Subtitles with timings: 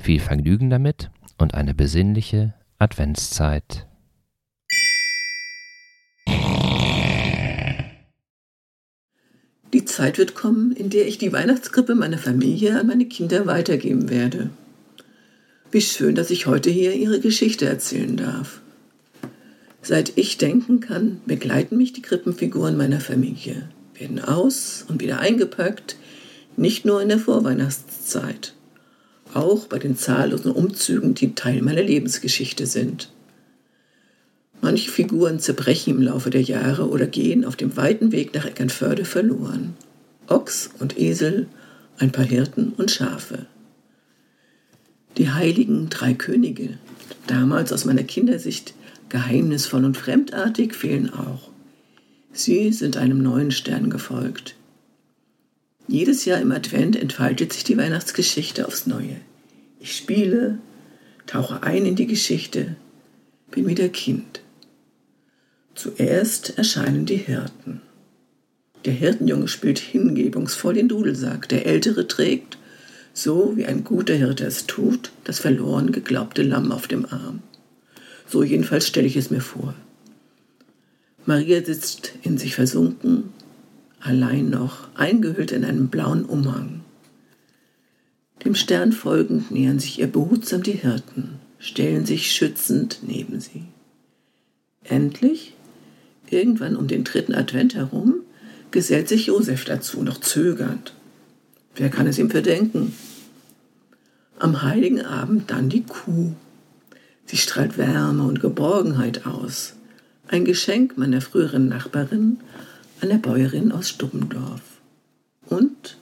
[0.00, 3.86] Viel Vergnügen damit und eine besinnliche Adventszeit.
[9.72, 14.08] Die Zeit wird kommen, in der ich die Weihnachtskrippe meiner Familie an meine Kinder weitergeben
[14.08, 14.50] werde.
[15.72, 18.60] Wie schön, dass ich heute hier ihre Geschichte erzählen darf.
[19.82, 25.96] Seit ich denken kann, begleiten mich die Krippenfiguren meiner Familie, werden aus und wieder eingepackt,
[26.56, 28.54] nicht nur in der Vorweihnachtszeit,
[29.36, 33.10] auch bei den zahllosen Umzügen, die Teil meiner Lebensgeschichte sind.
[34.60, 39.04] Manche Figuren zerbrechen im Laufe der Jahre oder gehen auf dem weiten Weg nach Eckernförde
[39.04, 39.74] verloren.
[40.26, 41.48] Ochs und Esel,
[41.98, 43.46] ein paar Hirten und Schafe.
[45.18, 46.78] Die heiligen drei Könige,
[47.26, 48.74] damals aus meiner Kindersicht
[49.10, 51.50] geheimnisvoll und fremdartig, fehlen auch.
[52.32, 54.56] Sie sind einem neuen Stern gefolgt.
[55.86, 59.16] Jedes Jahr im Advent entfaltet sich die Weihnachtsgeschichte aufs Neue.
[59.80, 60.58] Ich spiele,
[61.26, 62.76] tauche ein in die Geschichte,
[63.50, 64.40] bin wieder Kind.
[65.74, 67.82] Zuerst erscheinen die Hirten.
[68.84, 71.48] Der Hirtenjunge spielt hingebungsvoll den Dudelsack.
[71.48, 72.58] Der Ältere trägt,
[73.12, 77.42] so wie ein guter Hirte es tut, das verloren geglaubte Lamm auf dem Arm.
[78.26, 79.74] So jedenfalls stelle ich es mir vor.
[81.26, 83.33] Maria sitzt in sich versunken,
[84.04, 86.82] allein noch, eingehüllt in einen blauen Umhang.
[88.44, 93.64] Dem Stern folgend nähern sich ihr behutsam die Hirten, stellen sich schützend neben sie.
[94.82, 95.54] Endlich,
[96.28, 98.16] irgendwann um den dritten Advent herum,
[98.70, 100.92] gesellt sich Josef dazu, noch zögernd.
[101.74, 102.94] Wer kann es ihm verdenken?
[104.38, 106.34] Am heiligen Abend dann die Kuh.
[107.24, 109.74] Sie strahlt Wärme und Geborgenheit aus.
[110.28, 112.38] Ein Geschenk meiner früheren Nachbarin,
[113.00, 114.62] einer Bäuerin aus Stubbendorf.
[115.46, 115.96] Und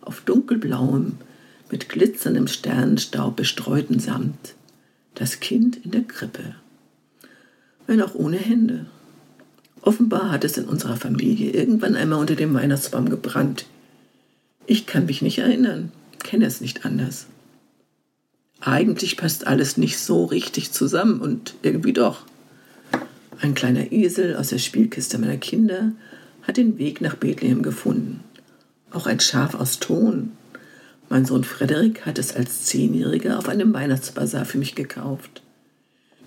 [0.00, 1.16] auf dunkelblauem,
[1.70, 4.54] mit glitzerndem Sternenstaub bestreuten Samt,
[5.14, 6.54] das Kind in der Krippe.
[7.86, 8.86] Wenn auch ohne Hände.
[9.82, 13.66] Offenbar hat es in unserer Familie irgendwann einmal unter dem Weihnachtsbaum gebrannt.
[14.66, 17.26] Ich kann mich nicht erinnern, kenne es nicht anders.
[18.60, 22.22] Eigentlich passt alles nicht so richtig zusammen und irgendwie doch.
[23.40, 25.92] Ein kleiner Esel aus der Spielkiste meiner Kinder
[26.48, 28.24] hat den Weg nach Bethlehem gefunden.
[28.90, 30.32] Auch ein Schaf aus Ton.
[31.10, 35.42] Mein Sohn Frederik hat es als Zehnjähriger auf einem Weihnachtsbazar für mich gekauft.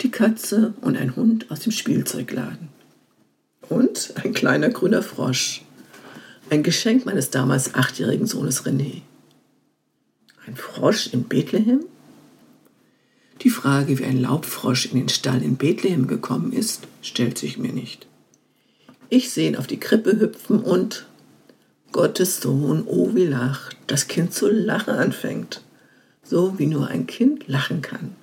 [0.02, 2.70] Die Katze und ein Hund aus dem Spielzeugladen.
[3.68, 5.64] Und ein kleiner grüner Frosch.
[6.52, 9.02] Ein Geschenk meines damals achtjährigen Sohnes René.
[10.46, 11.86] Ein Frosch in Bethlehem?
[13.42, 17.74] Die Frage, wie ein Laubfrosch in den Stall in Bethlehem gekommen ist, stellt sich mir
[17.74, 18.06] nicht.
[19.14, 21.06] Ich sehe ihn auf die Krippe hüpfen und
[21.92, 25.62] Gottes Sohn, oh wie lacht, das Kind zu lachen anfängt,
[26.24, 28.16] so wie nur ein Kind lachen kann.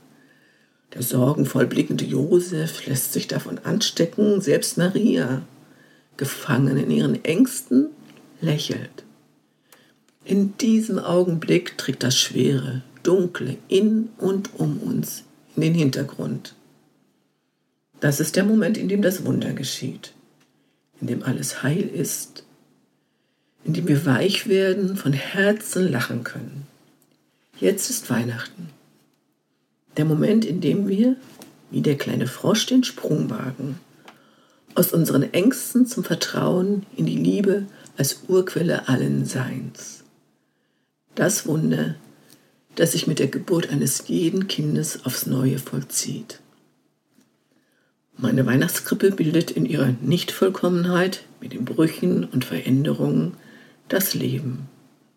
[0.95, 5.43] Der sorgenvoll blickende Josef lässt sich davon anstecken, selbst Maria,
[6.17, 7.91] gefangen in ihren Ängsten,
[8.41, 9.05] lächelt.
[10.25, 16.55] In diesem Augenblick trägt das Schwere, Dunkle in und um uns in den Hintergrund.
[18.01, 20.15] Das ist der Moment, in dem das Wunder geschieht,
[21.01, 22.45] in dem alles heil ist,
[23.65, 26.67] in dem wir weich werden, von Herzen lachen können.
[27.61, 28.69] Jetzt ist Weihnachten.
[29.97, 31.17] Der Moment, in dem wir,
[31.71, 33.79] wie der kleine Frosch, den Sprung wagen,
[34.75, 37.67] aus unseren Ängsten zum Vertrauen in die Liebe
[37.97, 40.05] als Urquelle allen Seins.
[41.17, 41.97] Das Wunder,
[42.77, 46.41] das sich mit der Geburt eines jeden Kindes aufs Neue vollzieht.
[48.21, 53.35] Meine Weihnachtskrippe bildet in ihrer Nichtvollkommenheit mit den Brüchen und Veränderungen
[53.87, 54.67] das Leben,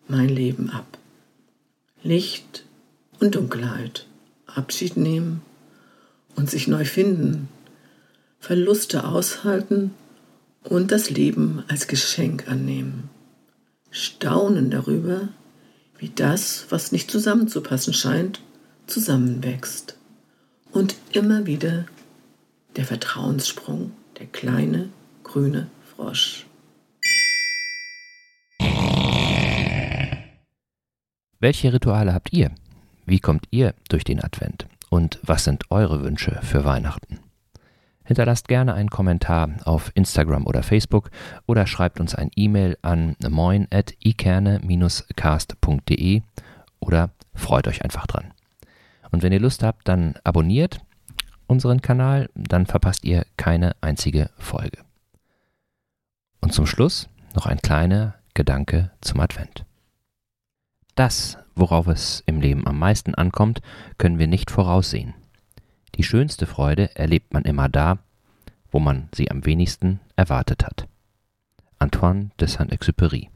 [0.06, 0.98] mein Leben ab.
[2.04, 2.64] Licht
[3.18, 4.06] und Dunkelheit,
[4.46, 5.42] Abschied nehmen
[6.36, 7.48] und sich neu finden,
[8.38, 9.90] Verluste aushalten
[10.62, 13.10] und das Leben als Geschenk annehmen.
[13.90, 15.28] Staunen darüber,
[15.98, 18.40] wie das, was nicht zusammenzupassen scheint,
[18.86, 19.96] zusammenwächst.
[20.70, 21.84] Und immer wieder
[22.76, 24.90] der Vertrauenssprung, der kleine
[25.22, 26.46] grüne Frosch.
[31.38, 32.52] Welche Rituale habt ihr?
[33.04, 34.68] Wie kommt ihr durch den Advent?
[34.90, 37.18] Und was sind eure Wünsche für Weihnachten?
[38.04, 41.10] Hinterlasst gerne einen Kommentar auf Instagram oder Facebook
[41.46, 46.22] oder schreibt uns ein E-Mail an moin.ikerne-cast.de
[46.80, 48.32] oder freut euch einfach dran.
[49.10, 50.80] Und wenn ihr Lust habt, dann abonniert
[51.52, 54.78] unseren Kanal, dann verpasst ihr keine einzige Folge.
[56.40, 59.64] Und zum Schluss noch ein kleiner Gedanke zum Advent.
[60.94, 63.60] Das, worauf es im Leben am meisten ankommt,
[63.98, 65.14] können wir nicht voraussehen.
[65.94, 67.98] Die schönste Freude erlebt man immer da,
[68.70, 70.88] wo man sie am wenigsten erwartet hat.
[71.78, 73.28] Antoine de Saint-Exupéry